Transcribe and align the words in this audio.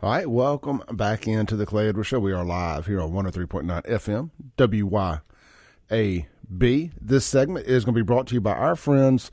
All 0.00 0.10
right, 0.10 0.30
welcome 0.30 0.80
back 0.92 1.26
into 1.26 1.56
the 1.56 1.66
Clay 1.66 1.88
Edwards 1.88 2.06
Show. 2.06 2.20
We 2.20 2.32
are 2.32 2.44
live 2.44 2.86
here 2.86 3.00
on 3.00 3.10
103.9 3.10 3.82
FM, 3.84 4.30
WYAB. 6.48 6.92
This 7.00 7.26
segment 7.26 7.66
is 7.66 7.84
going 7.84 7.96
to 7.96 7.98
be 7.98 8.04
brought 8.04 8.28
to 8.28 8.34
you 8.34 8.40
by 8.40 8.52
our 8.52 8.76
friends 8.76 9.32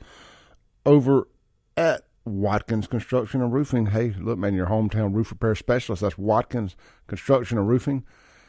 over 0.84 1.28
at 1.76 2.02
Watkins 2.24 2.88
Construction 2.88 3.40
and 3.42 3.52
Roofing. 3.52 3.86
Hey, 3.86 4.12
look, 4.18 4.40
man, 4.40 4.54
your 4.54 4.66
hometown 4.66 5.14
roof 5.14 5.30
repair 5.30 5.54
specialist. 5.54 6.02
That's 6.02 6.18
Watkins 6.18 6.74
Construction 7.06 7.58
and 7.58 7.68
Roofing. 7.68 8.04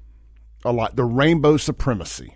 a 0.65 0.73
lot, 0.73 0.97
the 0.97 1.05
rainbow 1.05 1.57
supremacy. 1.57 2.35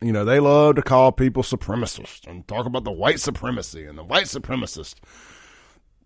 You 0.00 0.12
know, 0.12 0.24
they 0.24 0.40
love 0.40 0.76
to 0.76 0.82
call 0.82 1.12
people 1.12 1.42
supremacists 1.42 2.26
and 2.26 2.46
talk 2.48 2.66
about 2.66 2.84
the 2.84 2.92
white 2.92 3.20
supremacy 3.20 3.84
and 3.84 3.98
the 3.98 4.04
white 4.04 4.26
supremacist. 4.26 4.94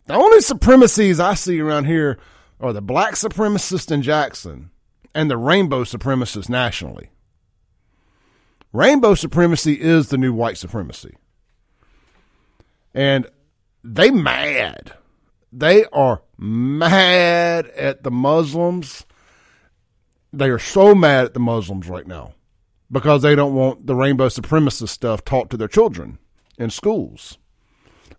The 0.07 0.15
only 0.15 0.41
supremacies 0.41 1.21
I 1.21 1.35
see 1.35 1.61
around 1.61 1.85
here 1.85 2.19
are 2.61 2.73
the 2.73 2.83
black 2.83 3.15
supremacist 3.15 3.91
in 3.91 4.03
Jackson 4.03 4.71
and 5.15 5.31
the 5.31 5.37
rainbow 5.37 5.85
supremacist 5.85 6.49
nationally. 6.49 7.11
Rainbow 8.75 9.15
supremacy 9.15 9.81
is 9.81 10.09
the 10.09 10.19
new 10.19 10.33
white 10.33 10.59
supremacy. 10.59 11.15
And 12.93 13.29
they 13.85 14.11
mad. 14.11 14.95
They 15.53 15.85
are 15.93 16.23
mad 16.37 17.69
at 17.69 18.03
the 18.03 18.11
Muslims. 18.11 19.07
They 20.33 20.49
are 20.49 20.59
so 20.59 20.93
mad 20.93 21.27
at 21.27 21.35
the 21.35 21.41
Muslims 21.41 21.89
right 21.89 22.05
now 22.05 22.35
because 22.91 23.23
they 23.23 23.37
don't 23.37 23.55
want 23.55 23.87
the 23.87 23.95
rainbow 23.95 24.27
supremacist 24.27 24.89
stuff 24.89 25.25
taught 25.25 25.51
to 25.51 25.57
their 25.57 25.69
children 25.69 26.19
in 26.59 26.69
schools, 26.69 27.39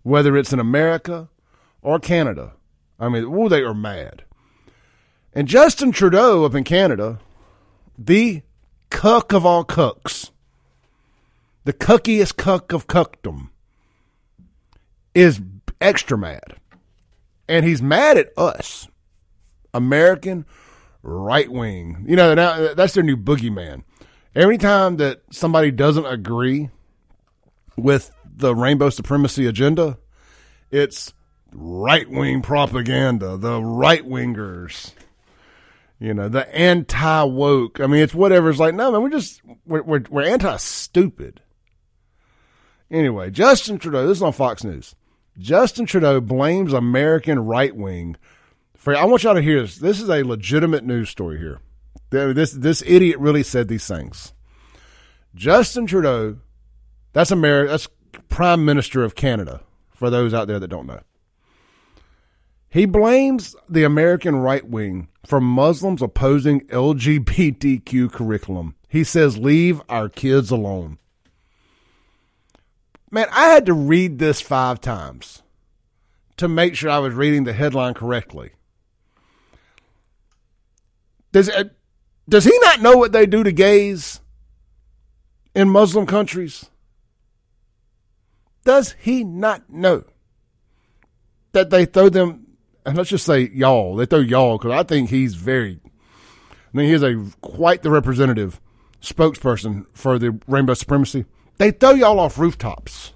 whether 0.04 0.38
it's 0.38 0.54
in 0.54 0.58
America 0.58 1.28
or 1.82 1.98
Canada. 1.98 2.54
I 2.98 3.10
mean, 3.10 3.26
oh, 3.26 3.50
they 3.50 3.60
are 3.60 3.74
mad. 3.74 4.24
And 5.34 5.48
Justin 5.48 5.92
Trudeau 5.92 6.46
up 6.46 6.54
in 6.54 6.64
Canada, 6.64 7.20
the 7.98 8.40
cuck 8.88 9.34
of 9.34 9.44
all 9.44 9.62
cucks, 9.62 10.30
the 11.66 11.72
cuckiest 11.72 12.36
cuck 12.36 12.72
of 12.72 12.86
cuckdom, 12.86 13.50
is 15.14 15.40
extra 15.80 16.16
mad. 16.16 16.54
And 17.48 17.66
he's 17.66 17.82
mad 17.82 18.16
at 18.16 18.30
us, 18.36 18.86
American 19.74 20.46
right 21.02 21.50
wing. 21.50 22.04
You 22.06 22.14
know, 22.14 22.34
now 22.34 22.72
that's 22.74 22.94
their 22.94 23.02
new 23.02 23.16
boogeyman. 23.16 23.82
Every 24.32 24.58
time 24.58 24.98
that 24.98 25.22
somebody 25.32 25.72
doesn't 25.72 26.06
agree 26.06 26.70
with 27.76 28.12
the 28.24 28.54
rainbow 28.54 28.90
supremacy 28.90 29.46
agenda, 29.46 29.98
it's 30.70 31.14
right 31.52 32.08
wing 32.08 32.42
propaganda, 32.42 33.36
the 33.36 33.60
right 33.60 34.06
wingers, 34.06 34.92
you 35.98 36.14
know, 36.14 36.28
the 36.28 36.48
anti 36.54 37.24
woke. 37.24 37.80
I 37.80 37.88
mean, 37.88 38.02
it's 38.02 38.14
whatever. 38.14 38.50
It's 38.50 38.60
like, 38.60 38.74
no, 38.76 38.92
man, 38.92 39.02
we're 39.02 39.10
just, 39.10 39.42
we're, 39.66 39.82
we're, 39.82 40.04
we're 40.08 40.22
anti 40.22 40.56
stupid. 40.58 41.40
Anyway, 42.90 43.30
Justin 43.30 43.78
Trudeau, 43.78 44.06
this 44.06 44.18
is 44.18 44.22
on 44.22 44.32
Fox 44.32 44.62
News. 44.62 44.94
Justin 45.38 45.86
Trudeau 45.86 46.20
blames 46.20 46.72
American 46.72 47.40
right 47.40 47.74
wing 47.74 48.16
for. 48.76 48.96
I 48.96 49.04
want 49.04 49.22
y'all 49.22 49.34
to 49.34 49.42
hear 49.42 49.62
this. 49.62 49.76
This 49.76 50.00
is 50.00 50.08
a 50.08 50.22
legitimate 50.22 50.84
news 50.84 51.10
story 51.10 51.38
here. 51.38 51.60
This 52.10 52.52
this 52.52 52.82
idiot 52.86 53.18
really 53.18 53.42
said 53.42 53.68
these 53.68 53.86
things. 53.86 54.32
Justin 55.34 55.86
Trudeau, 55.86 56.38
that's 57.12 57.30
America. 57.30 57.72
That's 57.72 57.88
Prime 58.28 58.64
Minister 58.64 59.02
of 59.04 59.14
Canada. 59.14 59.60
For 59.90 60.08
those 60.08 60.32
out 60.32 60.46
there 60.46 60.60
that 60.60 60.68
don't 60.68 60.86
know, 60.86 61.00
he 62.68 62.86
blames 62.86 63.56
the 63.68 63.84
American 63.84 64.36
right 64.36 64.66
wing 64.66 65.08
for 65.26 65.40
Muslims 65.40 66.00
opposing 66.00 66.60
LGBTQ 66.68 68.12
curriculum. 68.12 68.76
He 68.88 69.04
says, 69.04 69.36
"Leave 69.36 69.82
our 69.88 70.08
kids 70.08 70.50
alone." 70.50 70.98
Man, 73.10 73.26
I 73.30 73.48
had 73.48 73.66
to 73.66 73.72
read 73.72 74.18
this 74.18 74.40
five 74.40 74.80
times 74.80 75.42
to 76.36 76.48
make 76.48 76.74
sure 76.74 76.90
I 76.90 76.98
was 76.98 77.14
reading 77.14 77.44
the 77.44 77.52
headline 77.52 77.94
correctly. 77.94 78.52
Does 81.32 81.48
uh, 81.48 81.64
does 82.28 82.44
he 82.44 82.58
not 82.60 82.80
know 82.80 82.96
what 82.96 83.12
they 83.12 83.26
do 83.26 83.44
to 83.44 83.52
gays 83.52 84.20
in 85.54 85.68
Muslim 85.68 86.06
countries? 86.06 86.66
Does 88.64 88.96
he 88.98 89.22
not 89.22 89.70
know 89.70 90.04
that 91.52 91.70
they 91.70 91.84
throw 91.84 92.08
them? 92.08 92.46
And 92.84 92.96
let's 92.96 93.10
just 93.10 93.26
say 93.26 93.48
y'all. 93.52 93.96
They 93.96 94.06
throw 94.06 94.18
y'all 94.18 94.58
because 94.58 94.72
I 94.72 94.82
think 94.82 95.10
he's 95.10 95.34
very. 95.34 95.78
I 95.84 96.76
mean, 96.76 96.90
he's 96.90 97.02
a 97.02 97.24
quite 97.40 97.82
the 97.82 97.90
representative 97.90 98.60
spokesperson 99.00 99.86
for 99.92 100.18
the 100.18 100.38
rainbow 100.48 100.74
supremacy. 100.74 101.26
They 101.58 101.70
throw 101.70 101.92
y'all 101.92 102.20
off 102.20 102.38
rooftops. 102.38 103.12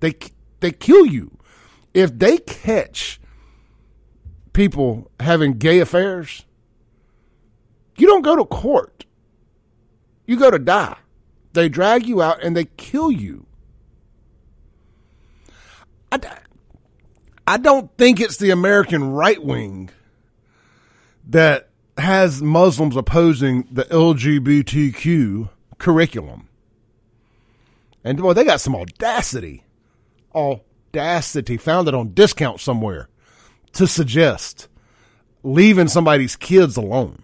They 0.00 0.14
they 0.60 0.72
kill 0.72 1.06
you 1.06 1.38
if 1.94 2.18
they 2.18 2.38
catch 2.38 3.20
people 4.52 5.10
having 5.20 5.58
gay 5.58 5.80
affairs. 5.80 6.44
You 7.96 8.06
don't 8.06 8.22
go 8.22 8.36
to 8.36 8.44
court. 8.44 9.06
You 10.26 10.36
go 10.36 10.50
to 10.50 10.58
die. 10.58 10.96
They 11.52 11.68
drag 11.68 12.06
you 12.06 12.20
out 12.20 12.42
and 12.42 12.56
they 12.56 12.66
kill 12.76 13.10
you. 13.10 13.46
I, 16.12 16.20
I 17.46 17.56
don't 17.56 17.90
think 17.96 18.20
it's 18.20 18.36
the 18.36 18.50
American 18.50 19.12
right 19.12 19.42
wing 19.42 19.90
that 21.28 21.70
has 21.96 22.42
Muslims 22.42 22.96
opposing 22.96 23.66
the 23.70 23.84
LGBTQ 23.84 25.48
curriculum. 25.78 26.48
And 28.06 28.18
boy, 28.18 28.34
they 28.34 28.44
got 28.44 28.60
some 28.60 28.76
audacity. 28.76 29.64
Audacity. 30.32 31.56
Found 31.56 31.88
it 31.88 31.94
on 31.94 32.14
discount 32.14 32.60
somewhere 32.60 33.08
to 33.72 33.88
suggest 33.88 34.68
leaving 35.42 35.88
somebody's 35.88 36.36
kids 36.36 36.76
alone. 36.76 37.20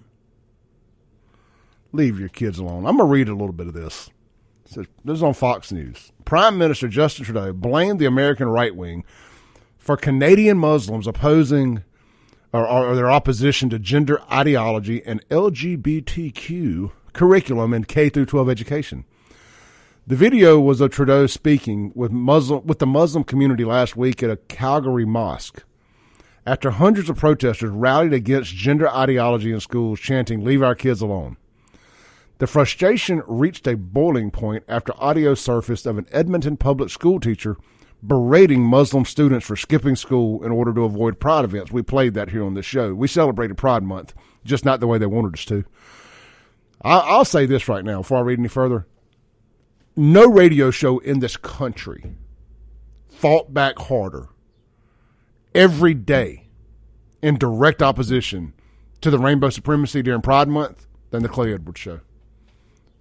Leave 1.92 2.18
your 2.18 2.28
kids 2.28 2.58
alone. 2.58 2.84
I'm 2.84 2.96
going 2.96 3.08
to 3.08 3.12
read 3.12 3.28
a 3.28 3.32
little 3.32 3.52
bit 3.52 3.68
of 3.68 3.74
this. 3.74 4.10
This 4.74 4.86
is 5.06 5.22
on 5.22 5.34
Fox 5.34 5.70
News. 5.70 6.10
Prime 6.24 6.58
Minister 6.58 6.88
Justin 6.88 7.26
Trudeau 7.26 7.52
blamed 7.52 8.00
the 8.00 8.06
American 8.06 8.48
right 8.48 8.74
wing 8.74 9.04
for 9.78 9.96
Canadian 9.96 10.58
Muslims 10.58 11.06
opposing 11.06 11.84
or, 12.52 12.66
or, 12.66 12.96
their 12.96 13.10
opposition 13.10 13.70
to 13.70 13.78
gender 13.78 14.20
ideology 14.32 15.00
and 15.04 15.26
LGBTQ 15.28 16.90
curriculum 17.12 17.72
in 17.72 17.84
K 17.84 18.08
through 18.08 18.26
12 18.26 18.50
education. 18.50 19.04
The 20.04 20.16
video 20.16 20.58
was 20.58 20.80
of 20.80 20.90
Trudeau 20.90 21.28
speaking 21.28 21.92
with 21.94 22.10
Muslim 22.10 22.66
with 22.66 22.80
the 22.80 22.86
Muslim 22.86 23.22
community 23.22 23.64
last 23.64 23.96
week 23.96 24.20
at 24.24 24.30
a 24.30 24.36
Calgary 24.36 25.04
mosque. 25.04 25.62
After 26.44 26.72
hundreds 26.72 27.08
of 27.08 27.18
protesters 27.18 27.70
rallied 27.70 28.12
against 28.12 28.52
gender 28.52 28.88
ideology 28.88 29.52
in 29.52 29.60
schools, 29.60 30.00
chanting, 30.00 30.44
Leave 30.44 30.60
our 30.60 30.74
kids 30.74 31.02
alone. 31.02 31.36
The 32.38 32.48
frustration 32.48 33.22
reached 33.28 33.68
a 33.68 33.76
boiling 33.76 34.32
point 34.32 34.64
after 34.66 34.92
audio 35.00 35.34
surfaced 35.34 35.86
of 35.86 35.98
an 35.98 36.06
Edmonton 36.10 36.56
public 36.56 36.90
school 36.90 37.20
teacher 37.20 37.56
berating 38.04 38.62
Muslim 38.62 39.04
students 39.04 39.46
for 39.46 39.54
skipping 39.54 39.94
school 39.94 40.42
in 40.42 40.50
order 40.50 40.74
to 40.74 40.82
avoid 40.82 41.20
Pride 41.20 41.44
events. 41.44 41.70
We 41.70 41.82
played 41.82 42.14
that 42.14 42.30
here 42.30 42.44
on 42.44 42.54
the 42.54 42.62
show. 42.64 42.92
We 42.92 43.06
celebrated 43.06 43.56
Pride 43.56 43.84
Month, 43.84 44.14
just 44.44 44.64
not 44.64 44.80
the 44.80 44.88
way 44.88 44.98
they 44.98 45.06
wanted 45.06 45.34
us 45.34 45.44
to. 45.44 45.64
I'll 46.84 47.24
say 47.24 47.46
this 47.46 47.68
right 47.68 47.84
now 47.84 47.98
before 47.98 48.18
I 48.18 48.22
read 48.22 48.40
any 48.40 48.48
further. 48.48 48.84
No 49.94 50.26
radio 50.26 50.70
show 50.70 50.98
in 51.00 51.20
this 51.20 51.36
country 51.36 52.16
fought 53.10 53.52
back 53.52 53.78
harder 53.78 54.28
every 55.54 55.92
day 55.92 56.48
in 57.20 57.36
direct 57.36 57.82
opposition 57.82 58.54
to 59.02 59.10
the 59.10 59.18
rainbow 59.18 59.50
supremacy 59.50 60.00
during 60.02 60.22
Pride 60.22 60.48
Month 60.48 60.86
than 61.10 61.22
the 61.22 61.28
Clay 61.28 61.52
Edwards 61.52 61.80
show. 61.80 62.00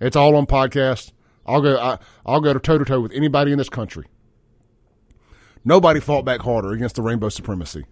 It's 0.02 0.18
all 0.18 0.36
on 0.36 0.46
podcast. 0.48 1.14
I'll 1.46 1.62
go. 1.62 1.78
I, 1.78 1.98
I'll 2.26 2.42
go 2.42 2.54
to 2.54 2.60
toe 2.60 2.78
to 2.78 2.86
toe 2.86 3.00
with 3.00 3.14
anybody 3.14 3.52
in 3.52 3.58
this 3.58 3.70
country. 3.70 4.08
Nobody 5.64 6.00
fought 6.00 6.26
back 6.26 6.42
harder 6.42 6.72
against 6.72 6.96
the 6.96 7.02
rainbow 7.02 7.30
supremacy. 7.30 7.86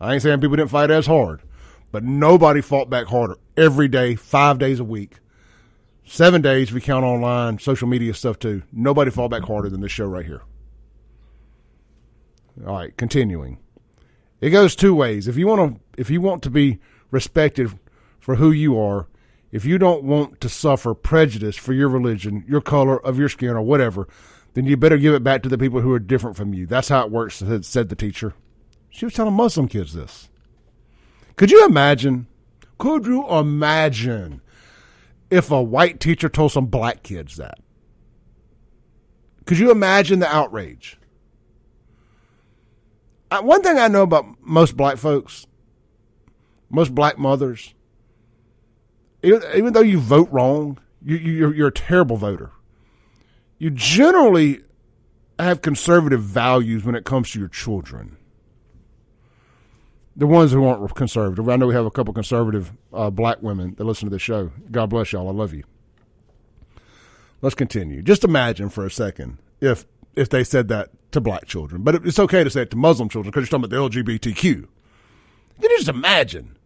I 0.00 0.14
ain't 0.14 0.22
saying 0.22 0.40
people 0.40 0.56
didn't 0.56 0.70
fight 0.70 0.90
as 0.90 1.06
hard, 1.06 1.42
but 1.92 2.02
nobody 2.02 2.60
fought 2.60 2.90
back 2.90 3.06
harder 3.06 3.36
every 3.56 3.86
day, 3.86 4.14
five 4.16 4.58
days 4.58 4.80
a 4.80 4.84
week, 4.84 5.20
seven 6.04 6.42
days 6.42 6.72
we 6.72 6.80
count 6.80 7.04
online, 7.04 7.58
social 7.58 7.88
media 7.88 8.14
stuff 8.14 8.38
too. 8.38 8.62
Nobody 8.72 9.10
fall 9.10 9.28
back 9.28 9.42
harder 9.42 9.68
than 9.68 9.80
this 9.80 9.92
show 9.92 10.06
right 10.06 10.26
here. 10.26 10.42
All 12.66 12.74
right, 12.74 12.96
continuing. 12.96 13.58
It 14.40 14.50
goes 14.50 14.76
two 14.76 14.94
ways. 14.94 15.26
If 15.26 15.36
you 15.36 15.46
want 15.46 15.74
to, 15.74 16.00
if 16.00 16.10
you 16.10 16.20
want 16.20 16.42
to 16.42 16.50
be 16.50 16.78
respected 17.10 17.78
for 18.20 18.36
who 18.36 18.50
you 18.50 18.78
are, 18.78 19.08
if 19.50 19.64
you 19.64 19.78
don't 19.78 20.04
want 20.04 20.40
to 20.40 20.48
suffer 20.48 20.94
prejudice 20.94 21.56
for 21.56 21.72
your 21.72 21.88
religion, 21.88 22.44
your 22.46 22.60
color 22.60 23.04
of 23.04 23.18
your 23.18 23.28
skin, 23.28 23.50
or 23.50 23.62
whatever, 23.62 24.08
then 24.54 24.66
you 24.66 24.76
better 24.76 24.98
give 24.98 25.14
it 25.14 25.24
back 25.24 25.42
to 25.42 25.48
the 25.48 25.58
people 25.58 25.80
who 25.80 25.92
are 25.92 25.98
different 25.98 26.36
from 26.36 26.54
you. 26.54 26.66
That's 26.66 26.88
how 26.88 27.04
it 27.04 27.10
works, 27.10 27.42
said 27.62 27.88
the 27.88 27.96
teacher. 27.96 28.34
She 28.90 29.04
was 29.04 29.14
telling 29.14 29.34
Muslim 29.34 29.68
kids 29.68 29.94
this. 29.94 30.28
Could 31.36 31.50
you 31.50 31.64
imagine? 31.66 32.26
Could 32.78 33.06
you 33.06 33.28
imagine 33.28 34.40
if 35.30 35.50
a 35.50 35.62
white 35.62 36.00
teacher 36.00 36.28
told 36.28 36.52
some 36.52 36.66
black 36.66 37.02
kids 37.02 37.36
that? 37.36 37.58
Could 39.46 39.58
you 39.58 39.70
imagine 39.70 40.20
the 40.20 40.34
outrage? 40.34 40.98
One 43.30 43.62
thing 43.62 43.78
I 43.78 43.88
know 43.88 44.02
about 44.02 44.26
most 44.40 44.76
black 44.76 44.96
folks, 44.96 45.46
most 46.70 46.94
black 46.94 47.18
mothers, 47.18 47.74
even, 49.22 49.42
even 49.54 49.72
though 49.72 49.80
you 49.80 49.98
vote 49.98 50.28
wrong, 50.30 50.78
you, 51.02 51.16
you, 51.16 51.52
you're 51.52 51.68
a 51.68 51.72
terrible 51.72 52.16
voter. 52.16 52.52
You 53.58 53.70
generally 53.70 54.60
have 55.38 55.62
conservative 55.62 56.22
values 56.22 56.84
when 56.84 56.94
it 56.94 57.04
comes 57.04 57.30
to 57.32 57.38
your 57.40 57.48
children. 57.48 58.18
The 60.16 60.26
ones 60.26 60.52
who 60.52 60.64
aren't 60.64 60.94
conservative. 60.94 61.48
I 61.48 61.56
know 61.56 61.66
we 61.66 61.74
have 61.74 61.86
a 61.86 61.90
couple 61.90 62.14
conservative 62.14 62.72
uh, 62.92 63.10
black 63.10 63.42
women 63.42 63.74
that 63.74 63.84
listen 63.84 64.08
to 64.08 64.14
the 64.14 64.18
show. 64.20 64.52
God 64.70 64.90
bless 64.90 65.12
y'all. 65.12 65.28
I 65.28 65.32
love 65.32 65.52
you. 65.52 65.64
Let's 67.42 67.56
continue. 67.56 68.00
Just 68.00 68.24
imagine 68.24 68.68
for 68.68 68.86
a 68.86 68.90
second 68.90 69.38
if 69.60 69.86
if 70.14 70.28
they 70.28 70.44
said 70.44 70.68
that 70.68 70.90
to 71.10 71.20
black 71.20 71.46
children, 71.46 71.82
but 71.82 72.06
it's 72.06 72.18
okay 72.18 72.44
to 72.44 72.50
say 72.50 72.62
it 72.62 72.70
to 72.70 72.76
Muslim 72.76 73.08
children 73.08 73.30
because 73.30 73.42
you're 73.50 73.58
talking 73.58 73.74
about 73.74 73.92
the 73.92 74.02
LGBTQ. 74.02 74.42
Can 75.60 75.70
you 75.70 75.76
just 75.76 75.88
imagine 75.88 76.56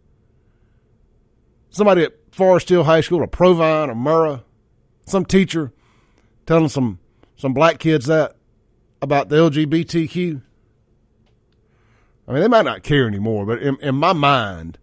somebody 1.71 2.05
at 2.05 2.12
Forest 2.33 2.69
Hill 2.69 2.85
High 2.85 3.01
School 3.01 3.21
or 3.21 3.27
Provine 3.27 3.91
or 3.91 3.94
Murrah, 3.94 4.43
some 5.06 5.25
teacher 5.25 5.73
telling 6.47 6.69
some 6.69 6.99
some 7.37 7.55
black 7.55 7.79
kids 7.79 8.06
that 8.06 8.37
about 9.01 9.29
the 9.29 9.37
LGBTQ. 9.37 10.43
I 12.29 12.33
mean, 12.33 12.43
they 12.43 12.49
might 12.49 12.67
not 12.67 12.83
care 12.83 13.09
anymore, 13.09 13.47
but 13.47 13.63
in, 13.63 13.77
in 13.81 13.95
my 13.95 14.13
mind, 14.13 14.79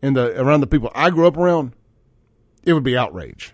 in 0.00 0.14
the 0.14 0.40
around 0.40 0.60
the 0.60 0.68
people 0.68 0.92
I 0.94 1.10
grew 1.10 1.26
up 1.26 1.36
around, 1.36 1.72
it 2.62 2.72
would 2.72 2.84
be 2.84 2.96
outrage. 2.96 3.52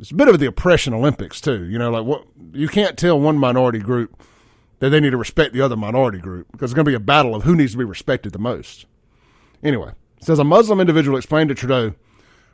It's 0.00 0.10
a 0.10 0.16
bit 0.16 0.26
of 0.26 0.40
the 0.40 0.46
oppression 0.46 0.92
Olympics 0.92 1.40
too. 1.40 1.64
You 1.64 1.78
know, 1.78 1.90
like 1.90 2.04
what 2.04 2.26
you 2.52 2.66
can't 2.66 2.98
tell 2.98 3.20
one 3.20 3.38
minority 3.38 3.78
group 3.78 4.20
that 4.80 4.90
they 4.90 4.98
need 4.98 5.10
to 5.10 5.16
respect 5.16 5.54
the 5.54 5.60
other 5.60 5.76
minority 5.76 6.18
group 6.18 6.50
because 6.50 6.72
it's 6.72 6.74
going 6.74 6.84
to 6.84 6.90
be 6.90 6.96
a 6.96 7.00
battle 7.00 7.36
of 7.36 7.44
who 7.44 7.54
needs 7.54 7.72
to 7.72 7.78
be 7.78 7.84
respected 7.84 8.32
the 8.32 8.38
most. 8.40 8.86
Anyway, 9.62 9.92
says 10.20 10.40
a 10.40 10.44
Muslim 10.44 10.80
individual 10.80 11.16
explained 11.16 11.50
to 11.50 11.54
Trudeau 11.54 11.94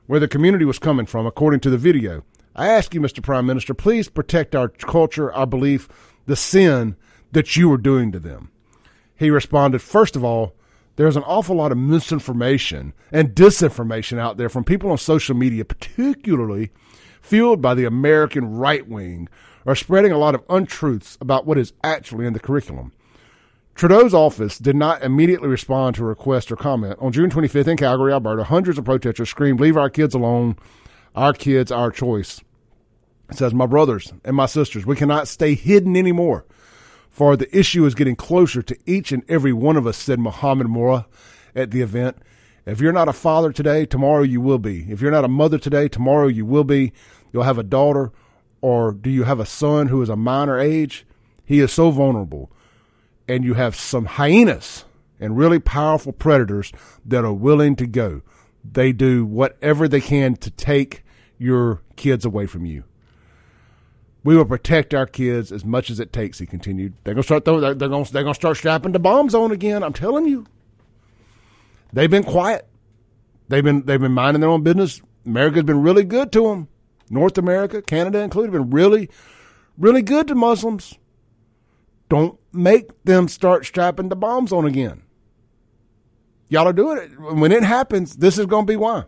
where 0.06 0.20
the 0.20 0.28
community 0.28 0.64
was 0.64 0.78
coming 0.78 1.06
from, 1.06 1.26
according 1.26 1.60
to 1.60 1.70
the 1.70 1.78
video. 1.78 2.24
I 2.54 2.68
ask 2.68 2.92
you, 2.92 3.00
Mr. 3.00 3.22
Prime 3.22 3.46
Minister, 3.46 3.74
please 3.74 4.08
protect 4.08 4.54
our 4.54 4.68
culture, 4.68 5.32
our 5.32 5.46
belief, 5.46 5.88
the 6.26 6.36
sin 6.36 6.96
that 7.32 7.56
you 7.56 7.72
are 7.72 7.78
doing 7.78 8.10
to 8.12 8.18
them. 8.18 8.50
He 9.20 9.28
responded, 9.28 9.82
First 9.82 10.16
of 10.16 10.24
all, 10.24 10.54
there's 10.96 11.14
an 11.14 11.24
awful 11.24 11.56
lot 11.56 11.72
of 11.72 11.76
misinformation 11.76 12.94
and 13.12 13.34
disinformation 13.34 14.18
out 14.18 14.38
there 14.38 14.48
from 14.48 14.64
people 14.64 14.90
on 14.90 14.96
social 14.96 15.36
media, 15.36 15.62
particularly 15.62 16.70
fueled 17.20 17.60
by 17.60 17.74
the 17.74 17.84
American 17.84 18.56
right 18.56 18.88
wing, 18.88 19.28
are 19.66 19.74
spreading 19.74 20.10
a 20.10 20.16
lot 20.16 20.34
of 20.34 20.42
untruths 20.48 21.18
about 21.20 21.44
what 21.44 21.58
is 21.58 21.74
actually 21.84 22.26
in 22.26 22.32
the 22.32 22.40
curriculum. 22.40 22.92
Trudeau's 23.74 24.14
office 24.14 24.58
did 24.58 24.74
not 24.74 25.02
immediately 25.02 25.48
respond 25.48 25.96
to 25.96 26.02
a 26.02 26.06
request 26.06 26.50
or 26.50 26.56
comment. 26.56 26.96
On 26.98 27.12
June 27.12 27.28
25th 27.28 27.68
in 27.68 27.76
Calgary, 27.76 28.14
Alberta, 28.14 28.44
hundreds 28.44 28.78
of 28.78 28.86
protesters 28.86 29.28
screamed, 29.28 29.60
Leave 29.60 29.76
our 29.76 29.90
kids 29.90 30.14
alone. 30.14 30.56
Our 31.14 31.34
kids, 31.34 31.70
our 31.70 31.90
choice. 31.90 32.40
It 33.30 33.36
says, 33.36 33.52
My 33.52 33.66
brothers 33.66 34.14
and 34.24 34.34
my 34.34 34.46
sisters, 34.46 34.86
we 34.86 34.96
cannot 34.96 35.28
stay 35.28 35.54
hidden 35.54 35.94
anymore, 35.94 36.46
for 37.10 37.36
the 37.36 37.54
issue 37.56 37.84
is 37.84 37.94
getting 37.94 38.16
closer 38.16 38.62
to 38.62 38.78
each 38.86 39.12
and 39.12 39.22
every 39.28 39.52
one 39.52 39.76
of 39.76 39.86
us, 39.86 39.98
said 39.98 40.18
Muhammad 40.18 40.68
Mora 40.68 41.06
at 41.54 41.70
the 41.70 41.82
event. 41.82 42.16
If 42.64 42.80
you're 42.80 42.92
not 42.92 43.08
a 43.08 43.12
father 43.12 43.52
today, 43.52 43.84
tomorrow 43.84 44.22
you 44.22 44.40
will 44.40 44.58
be. 44.58 44.90
If 44.90 45.00
you're 45.00 45.10
not 45.10 45.24
a 45.24 45.28
mother 45.28 45.58
today, 45.58 45.88
tomorrow 45.88 46.28
you 46.28 46.46
will 46.46 46.64
be. 46.64 46.92
You'll 47.32 47.42
have 47.42 47.58
a 47.58 47.62
daughter, 47.62 48.12
or 48.60 48.92
do 48.92 49.10
you 49.10 49.24
have 49.24 49.40
a 49.40 49.46
son 49.46 49.88
who 49.88 50.00
is 50.02 50.08
a 50.08 50.16
minor 50.16 50.58
age? 50.58 51.04
He 51.44 51.60
is 51.60 51.72
so 51.72 51.90
vulnerable 51.90 52.50
and 53.30 53.44
you 53.44 53.54
have 53.54 53.76
some 53.76 54.06
hyenas 54.06 54.84
and 55.20 55.38
really 55.38 55.60
powerful 55.60 56.12
predators 56.12 56.72
that 57.04 57.24
are 57.24 57.32
willing 57.32 57.76
to 57.76 57.86
go. 57.86 58.22
They 58.64 58.92
do 58.92 59.24
whatever 59.24 59.86
they 59.86 60.00
can 60.00 60.34
to 60.36 60.50
take 60.50 61.04
your 61.38 61.80
kids 61.94 62.24
away 62.24 62.46
from 62.46 62.66
you. 62.66 62.82
We 64.22 64.36
will 64.36 64.44
protect 64.44 64.92
our 64.92 65.06
kids 65.06 65.50
as 65.50 65.64
much 65.64 65.90
as 65.90 65.98
it 65.98 66.12
takes. 66.12 66.38
He 66.38 66.46
continued. 66.46 66.94
They're 67.04 67.14
gonna 67.14 67.22
start 67.22 67.44
throwing. 67.44 67.60
They're, 67.62 67.74
gonna 67.74 68.04
they're 68.04 68.22
gonna 68.22 68.34
start 68.34 68.56
strapping 68.56 68.92
the 68.92 68.98
bombs 68.98 69.34
on 69.34 69.50
again. 69.50 69.82
I'm 69.82 69.92
telling 69.92 70.26
you. 70.26 70.46
They've 71.92 72.10
been 72.10 72.24
quiet. 72.24 72.68
They've 73.48 73.64
been 73.64 73.84
they've 73.86 74.00
been 74.00 74.12
minding 74.12 74.40
their 74.40 74.50
own 74.50 74.62
business. 74.62 75.00
America's 75.24 75.64
been 75.64 75.82
really 75.82 76.04
good 76.04 76.32
to 76.32 76.42
them. 76.44 76.68
North 77.10 77.36
America, 77.36 77.82
Canada 77.82 78.20
included, 78.20 78.52
been 78.52 78.70
really, 78.70 79.10
really 79.76 80.02
good 80.02 80.28
to 80.28 80.34
Muslims. 80.34 80.96
Don't 82.08 82.38
make 82.52 83.02
them 83.04 83.28
start 83.28 83.66
strapping 83.66 84.08
the 84.08 84.16
bombs 84.16 84.52
on 84.52 84.64
again. 84.64 85.02
Y'all 86.48 86.66
are 86.66 86.72
doing 86.72 86.98
it. 86.98 87.18
When 87.18 87.52
it 87.52 87.62
happens, 87.62 88.16
this 88.16 88.38
is 88.38 88.46
going 88.46 88.66
to 88.66 88.70
be 88.72 88.76
why. 88.76 89.04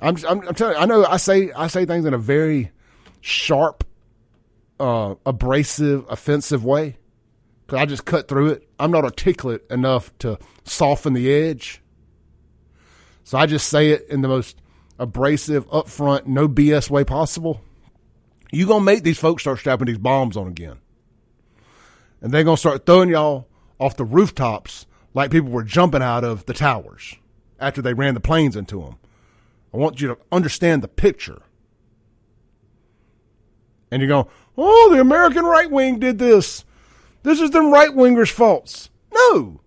I'm, 0.00 0.16
I'm, 0.28 0.46
I'm, 0.48 0.54
telling 0.54 0.76
you, 0.76 0.80
I 0.80 0.86
know 0.86 1.04
I 1.04 1.16
say 1.16 1.50
I 1.52 1.66
say 1.66 1.84
things 1.84 2.04
in 2.04 2.14
a 2.14 2.18
very 2.18 2.70
sharp, 3.20 3.84
uh, 4.80 5.16
abrasive, 5.26 6.04
offensive 6.08 6.64
way. 6.64 6.96
Cause 7.66 7.78
I 7.78 7.86
just 7.86 8.06
cut 8.06 8.28
through 8.28 8.48
it. 8.50 8.68
I'm 8.78 8.90
not 8.90 9.04
articulate 9.04 9.62
enough 9.70 10.16
to 10.20 10.38
soften 10.64 11.12
the 11.12 11.30
edge. 11.30 11.82
So 13.24 13.36
I 13.36 13.44
just 13.44 13.68
say 13.68 13.90
it 13.90 14.06
in 14.08 14.22
the 14.22 14.28
most 14.28 14.62
abrasive, 14.98 15.68
upfront, 15.68 16.26
no 16.26 16.48
BS 16.48 16.88
way 16.88 17.04
possible. 17.04 17.60
You 18.50 18.66
gonna 18.66 18.84
make 18.84 19.02
these 19.02 19.18
folks 19.18 19.42
start 19.42 19.58
strapping 19.58 19.86
these 19.86 19.98
bombs 19.98 20.36
on 20.36 20.48
again 20.48 20.78
and 22.20 22.32
they're 22.32 22.44
going 22.44 22.56
to 22.56 22.60
start 22.60 22.86
throwing 22.86 23.10
y'all 23.10 23.46
off 23.78 23.96
the 23.96 24.04
rooftops 24.04 24.86
like 25.14 25.30
people 25.30 25.50
were 25.50 25.62
jumping 25.62 26.02
out 26.02 26.24
of 26.24 26.46
the 26.46 26.52
towers 26.52 27.16
after 27.60 27.82
they 27.82 27.94
ran 27.94 28.14
the 28.14 28.20
planes 28.20 28.56
into 28.56 28.82
them. 28.82 28.96
I 29.72 29.76
want 29.76 30.00
you 30.00 30.08
to 30.08 30.18
understand 30.32 30.82
the 30.82 30.88
picture. 30.88 31.42
And 33.90 34.02
you 34.02 34.08
go, 34.08 34.28
oh, 34.56 34.90
the 34.92 35.00
American 35.00 35.44
right 35.44 35.70
wing 35.70 35.98
did 35.98 36.18
this. 36.18 36.64
This 37.22 37.40
is 37.40 37.50
them 37.50 37.72
right 37.72 37.90
wingers' 37.90 38.30
faults. 38.30 38.90
No, 39.12 39.60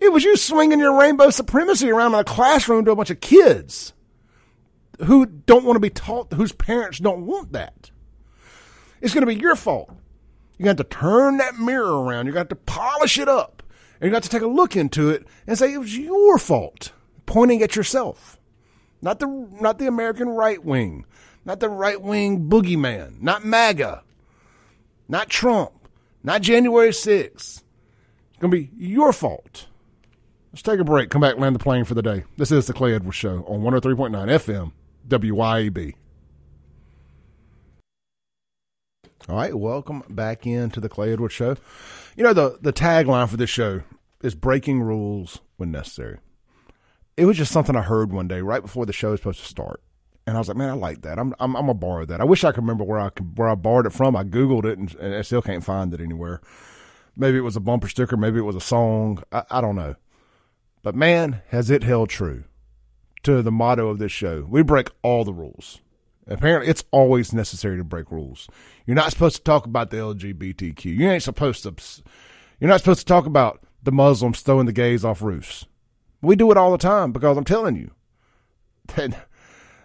it 0.00 0.12
was 0.12 0.24
you 0.24 0.36
swinging 0.36 0.80
your 0.80 0.98
rainbow 0.98 1.30
supremacy 1.30 1.90
around 1.90 2.14
in 2.14 2.20
a 2.20 2.24
classroom 2.24 2.84
to 2.86 2.90
a 2.90 2.96
bunch 2.96 3.10
of 3.10 3.20
kids. 3.20 3.92
who 5.04 5.26
don't 5.26 5.64
want 5.64 5.76
to 5.76 5.80
be 5.80 5.90
taught, 5.90 6.32
whose 6.32 6.52
parents 6.52 6.98
don't 6.98 7.26
want 7.26 7.52
that. 7.52 7.90
It's 9.00 9.14
going 9.14 9.26
to 9.26 9.34
be 9.34 9.40
your 9.40 9.56
fault. 9.56 9.90
You 10.58 10.66
got 10.66 10.76
to 10.76 10.84
turn 10.84 11.38
that 11.38 11.58
mirror 11.58 12.02
around. 12.02 12.26
You 12.26 12.32
got 12.32 12.50
to 12.50 12.56
polish 12.56 13.18
it 13.18 13.28
up. 13.28 13.62
And 14.00 14.08
you 14.08 14.12
got 14.12 14.22
to 14.22 14.28
take 14.28 14.42
a 14.42 14.46
look 14.46 14.76
into 14.76 15.10
it 15.10 15.26
and 15.46 15.58
say 15.58 15.72
it 15.72 15.78
was 15.78 15.96
your 15.96 16.38
fault, 16.38 16.92
pointing 17.26 17.62
at 17.62 17.76
yourself. 17.76 18.38
Not 19.02 19.18
the 19.18 19.26
not 19.60 19.78
the 19.78 19.86
American 19.86 20.28
right 20.28 20.62
wing, 20.62 21.06
not 21.44 21.60
the 21.60 21.68
right 21.68 22.00
wing 22.00 22.48
boogeyman, 22.48 23.20
not 23.20 23.44
MAGA, 23.44 24.02
not 25.08 25.28
Trump, 25.28 25.72
not 26.22 26.42
January 26.42 26.90
6th. 26.90 27.32
It's 27.32 27.62
going 28.38 28.50
to 28.50 28.56
be 28.56 28.70
your 28.76 29.12
fault. 29.12 29.66
Let's 30.52 30.62
take 30.62 30.80
a 30.80 30.84
break. 30.84 31.10
Come 31.10 31.20
back, 31.20 31.38
land 31.38 31.54
the 31.54 31.60
plane 31.60 31.84
for 31.84 31.94
the 31.94 32.02
day. 32.02 32.24
This 32.36 32.50
is 32.50 32.66
the 32.66 32.72
Clay 32.72 32.94
Edwards 32.94 33.16
Show 33.16 33.44
on 33.46 33.60
103.9 33.60 34.10
FM, 34.10 34.72
WYAB. 35.08 35.94
All 39.28 39.36
right, 39.36 39.54
welcome 39.54 40.02
back 40.08 40.46
into 40.46 40.80
the 40.80 40.88
Clay 40.88 41.12
Edwards 41.12 41.34
Show. 41.34 41.56
You 42.16 42.24
know, 42.24 42.32
the, 42.32 42.58
the 42.60 42.72
tagline 42.72 43.28
for 43.28 43.36
this 43.36 43.50
show 43.50 43.82
is 44.22 44.34
breaking 44.34 44.82
rules 44.82 45.40
when 45.56 45.70
necessary. 45.70 46.18
It 47.16 47.26
was 47.26 47.36
just 47.36 47.52
something 47.52 47.76
I 47.76 47.82
heard 47.82 48.12
one 48.12 48.26
day 48.26 48.40
right 48.40 48.62
before 48.62 48.86
the 48.86 48.92
show 48.92 49.10
was 49.10 49.20
supposed 49.20 49.40
to 49.40 49.46
start. 49.46 49.82
And 50.30 50.36
I 50.36 50.40
was 50.40 50.46
like, 50.46 50.56
man, 50.56 50.70
I 50.70 50.74
like 50.74 51.02
that. 51.02 51.18
I'm 51.18 51.34
I'm, 51.40 51.56
I'm 51.56 51.62
gonna 51.62 51.74
borrow 51.74 52.04
that. 52.04 52.20
I 52.20 52.24
wish 52.24 52.44
I 52.44 52.52
could 52.52 52.62
remember 52.62 52.84
where 52.84 53.00
I 53.00 53.08
where 53.34 53.48
I 53.48 53.56
borrowed 53.56 53.86
it 53.86 53.92
from. 53.92 54.14
I 54.14 54.22
googled 54.22 54.64
it 54.64 54.78
and, 54.78 54.94
and 54.94 55.12
I 55.12 55.22
still 55.22 55.42
can't 55.42 55.64
find 55.64 55.92
it 55.92 56.00
anywhere. 56.00 56.40
Maybe 57.16 57.36
it 57.36 57.40
was 57.40 57.56
a 57.56 57.60
bumper 57.60 57.88
sticker. 57.88 58.16
Maybe 58.16 58.38
it 58.38 58.42
was 58.42 58.54
a 58.54 58.60
song. 58.60 59.24
I, 59.32 59.42
I 59.50 59.60
don't 59.60 59.74
know. 59.74 59.96
But 60.84 60.94
man, 60.94 61.42
has 61.48 61.68
it 61.68 61.82
held 61.82 62.10
true 62.10 62.44
to 63.24 63.42
the 63.42 63.50
motto 63.50 63.88
of 63.88 63.98
this 63.98 64.12
show. 64.12 64.46
We 64.48 64.62
break 64.62 64.90
all 65.02 65.24
the 65.24 65.32
rules. 65.32 65.80
Apparently, 66.28 66.70
it's 66.70 66.84
always 66.92 67.32
necessary 67.32 67.76
to 67.78 67.82
break 67.82 68.12
rules. 68.12 68.48
You're 68.86 68.94
not 68.94 69.10
supposed 69.10 69.34
to 69.34 69.42
talk 69.42 69.66
about 69.66 69.90
the 69.90 69.96
LGBTQ. 69.96 70.84
You 70.84 71.10
ain't 71.10 71.24
supposed 71.24 71.64
to. 71.64 71.74
You're 72.60 72.70
not 72.70 72.78
supposed 72.78 73.00
to 73.00 73.06
talk 73.06 73.26
about 73.26 73.64
the 73.82 73.90
Muslims 73.90 74.42
throwing 74.42 74.66
the 74.66 74.72
gays 74.72 75.04
off 75.04 75.22
roofs. 75.22 75.66
We 76.22 76.36
do 76.36 76.52
it 76.52 76.56
all 76.56 76.70
the 76.70 76.78
time 76.78 77.10
because 77.10 77.36
I'm 77.36 77.42
telling 77.42 77.74
you, 77.74 77.90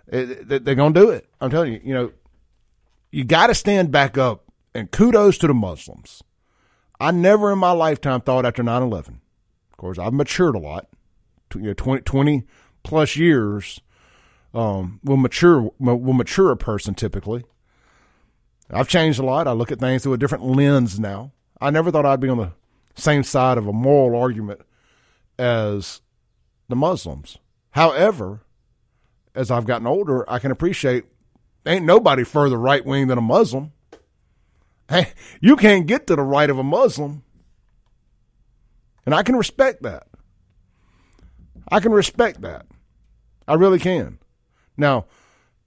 they're 0.07 0.75
going 0.75 0.93
to 0.93 1.00
do 1.00 1.09
it. 1.09 1.27
I'm 1.41 1.50
telling 1.50 1.74
you, 1.74 1.81
you 1.83 1.93
know, 1.93 2.12
you 3.12 3.24
got 3.24 3.47
to 3.47 3.55
stand 3.55 3.91
back 3.91 4.17
up. 4.17 4.43
And 4.74 4.91
kudos 4.91 5.38
to 5.38 5.47
the 5.47 5.53
Muslims. 5.53 6.21
I 7.00 7.12
never 7.12 7.51
in 7.53 7.59
my 7.59 7.71
lifetime 7.71 8.19
thought 8.21 8.45
after 8.45 8.62
9 8.62 8.81
11. 8.81 9.21
Of 9.71 9.77
course, 9.77 9.97
I've 9.97 10.13
matured 10.13 10.55
a 10.55 10.59
lot. 10.59 10.88
You 11.53 11.62
know, 11.62 11.74
20, 11.74 12.01
20 12.01 12.43
plus 12.83 13.15
years 13.15 13.79
um, 14.53 15.00
will 15.03 15.17
mature 15.17 15.71
will 15.79 16.13
mature 16.13 16.51
a 16.51 16.57
person 16.57 16.93
typically. 16.93 17.43
I've 18.69 18.88
changed 18.88 19.19
a 19.19 19.25
lot. 19.25 19.47
I 19.47 19.51
look 19.51 19.71
at 19.71 19.79
things 19.79 20.03
through 20.03 20.13
a 20.13 20.17
different 20.17 20.45
lens 20.45 21.00
now. 21.00 21.31
I 21.62 21.69
never 21.69 21.91
thought 21.91 22.05
I'd 22.05 22.19
be 22.19 22.29
on 22.29 22.38
the 22.38 22.51
same 22.95 23.24
side 23.24 23.57
of 23.57 23.67
a 23.67 23.74
moral 23.74 24.19
argument 24.19 24.62
as 25.38 26.01
the 26.67 26.75
Muslims. 26.75 27.38
However, 27.71 28.41
as 29.36 29.51
I've 29.51 29.65
gotten 29.65 29.88
older, 29.88 30.30
I 30.30 30.39
can 30.39 30.51
appreciate 30.51 31.06
ain't 31.65 31.86
nobody 31.86 32.24
further 32.24 32.58
right 32.58 32.86
wing 32.86 33.08
than 33.08 33.18
a 33.18 33.22
Muslim. 33.22 33.72
Hey, 34.89 35.13
you 35.42 35.56
can't 35.56 35.88
get 35.88 36.08
to 36.08 36.15
the 36.15 36.22
right 36.22 36.50
of 36.50 36.60
a 36.60 36.63
Muslim. 36.63 37.24
And 39.06 39.13
I 39.13 39.24
can 39.24 39.36
respect 39.36 39.84
that. 39.84 40.08
I 41.72 41.80
can 41.80 41.92
respect 41.92 42.42
that. 42.42 42.65
I 43.48 43.56
really 43.56 43.80
can. 43.80 44.20
Now, 44.77 45.06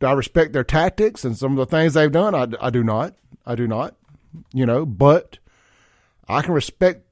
do 0.01 0.07
I 0.07 0.13
respect 0.13 0.53
their 0.53 0.65
tactics 0.65 1.25
and 1.25 1.37
some 1.37 1.53
of 1.53 1.59
the 1.59 1.67
things 1.67 1.95
they've 1.95 2.11
done? 2.11 2.35
I, 2.35 2.47
I 2.61 2.71
do 2.71 2.85
not. 2.85 3.15
I 3.45 3.55
do 3.55 3.67
not. 3.67 3.97
You 4.53 4.67
know, 4.67 4.87
but 4.87 5.39
I 6.29 6.43
can 6.43 6.53
respect 6.53 7.05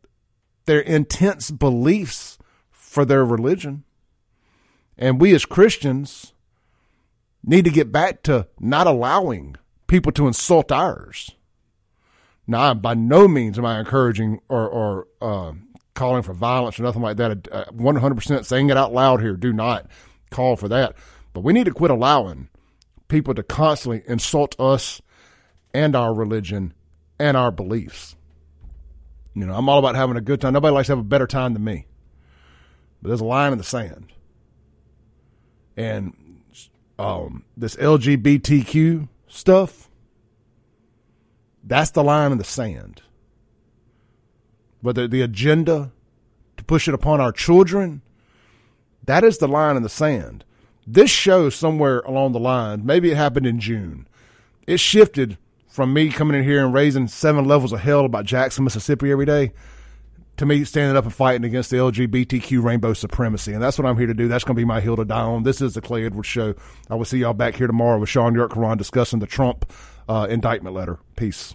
their 0.67 0.81
intense 0.81 1.51
beliefs 1.51 2.39
for 2.71 3.05
their 3.05 3.25
religion. 3.25 3.85
And 4.99 5.21
we 5.21 5.35
as 5.35 5.45
Christians 5.45 6.33
need 7.47 7.65
to 7.65 7.71
get 7.71 7.93
back 7.93 8.23
to 8.25 8.49
not 8.59 8.87
allowing 8.87 9.57
people 9.87 10.13
to 10.13 10.27
insult 10.27 10.71
ours. 10.73 11.31
Now, 12.47 12.75
by 12.75 12.95
no 12.95 13.27
means 13.27 13.59
am 13.59 13.65
I 13.65 13.79
encouraging 13.79 14.41
or, 14.49 14.69
or 14.69 15.09
uh, 15.21 15.53
calling 15.95 16.23
for 16.23 16.33
violence 16.33 16.79
or 16.79 16.85
nothing 16.85 17.03
like 17.03 17.17
that. 17.17 17.43
100% 17.45 18.45
saying 18.45 18.71
it 18.71 18.77
out 18.77 18.93
loud 18.93 19.21
here. 19.21 19.37
Do 19.37 19.53
not 19.53 19.87
call 20.31 20.57
for 20.57 20.69
that. 20.69 20.95
But 21.33 21.41
we 21.41 21.53
need 21.53 21.65
to 21.65 21.73
quit 21.73 21.91
allowing 21.91 22.49
people 23.09 23.35
to 23.35 23.43
constantly 23.43 24.03
insult 24.07 24.59
us 24.61 25.01
and 25.75 25.97
our 25.97 26.15
religion 26.15 26.73
and 27.19 27.37
our 27.37 27.51
beliefs. 27.51 28.17
You 29.35 29.47
know, 29.47 29.55
I'm 29.55 29.69
all 29.69 29.79
about 29.79 29.97
having 29.97 30.17
a 30.17 30.21
good 30.21 30.41
time. 30.41 30.55
Nobody 30.55 30.73
likes 30.73 30.87
to 30.87 30.93
have 30.93 30.99
a 30.99 31.05
better 31.05 31.27
time 31.27 31.53
than 31.53 31.65
me. 31.65 31.87
But 33.03 33.09
there's 33.09 33.21
a 33.21 33.25
line 33.25 33.53
in 33.53 33.59
the 33.59 33.65
sand. 33.65 34.13
And 35.77 36.15
um, 36.99 37.45
this 37.57 37.77
LGBTQ 37.77 39.09
stuff, 39.29 39.91
that's 41.63 41.91
the 41.91 42.05
line 42.05 42.33
in 42.33 42.39
the 42.39 42.45
sand. 42.45 43.03
But 44.83 44.95
the, 44.95 45.09
the 45.09 45.23
agenda 45.23 45.93
to 46.57 46.65
push 46.65 46.89
it 46.89 46.95
upon 46.95 47.21
our 47.21 47.33
children, 47.33 48.03
that 49.05 49.25
is 49.25 49.39
the 49.39 49.49
line 49.49 49.77
in 49.77 49.83
the 49.83 49.89
sand. 49.89 50.45
This 50.87 51.11
show 51.11 51.51
somewhere 51.51 52.01
along 52.01 52.33
the 52.33 52.39
line, 52.39 52.87
maybe 52.87 53.11
it 53.11 53.17
happened 53.17 53.47
in 53.47 53.59
June. 53.59 54.07
It 54.67 54.79
shifted 54.79 55.39
from 55.69 55.93
me 55.93 56.11
coming 56.11 56.39
in 56.39 56.45
here 56.45 56.65
and 56.65 56.73
raising 56.73 57.09
seven 57.09 57.45
levels 57.45 57.73
of 57.73 57.81
hell 57.81 58.05
about 58.05 58.25
Jackson, 58.25 58.65
Mississippi 58.65 59.11
every 59.11 59.27
day 59.27 59.53
to 60.37 60.47
me 60.47 60.65
standing 60.65 60.97
up 60.97 61.05
and 61.05 61.15
fighting 61.15 61.45
against 61.45 61.71
the 61.71 61.77
LGBTQ 61.77 62.63
rainbow 62.63 62.93
supremacy. 62.93 63.53
And 63.53 63.63
that's 63.63 63.79
what 63.79 63.87
I'm 63.87 63.97
here 63.97 64.07
to 64.07 64.15
do. 64.15 64.29
That's 64.29 64.45
going 64.45 64.55
to 64.57 64.61
be 64.61 64.65
my 64.65 64.81
hill 64.81 64.97
to 64.97 65.05
die 65.05 65.21
on. 65.21 65.43
This 65.43 65.61
is 65.61 65.75
the 65.75 65.81
Clay 65.81 66.05
Edwards 66.05 66.29
Show. 66.29 66.55
I 66.91 66.95
will 66.95 67.05
see 67.05 67.19
y'all 67.19 67.35
back 67.35 67.55
here 67.57 67.67
tomorrow 67.67 67.99
with 67.99 68.09
Sean 68.09 68.35
York 68.35 68.53
Karan 68.53 68.79
discussing 68.79 69.19
the 69.19 69.27
Trump 69.27 69.71
uh, 70.09 70.27
indictment 70.29 70.75
letter. 70.75 70.99
Peace. 71.17 71.55